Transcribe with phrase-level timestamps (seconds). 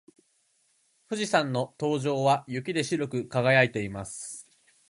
[1.09, 4.49] 富士山の頂上は雪で白く輝いています。